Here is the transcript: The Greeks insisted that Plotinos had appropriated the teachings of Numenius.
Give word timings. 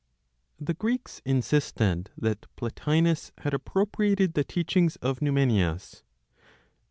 The 0.59 0.73
Greeks 0.73 1.21
insisted 1.25 2.09
that 2.17 2.47
Plotinos 2.55 3.31
had 3.41 3.53
appropriated 3.53 4.33
the 4.33 4.43
teachings 4.43 4.95
of 4.95 5.19
Numenius. 5.19 6.01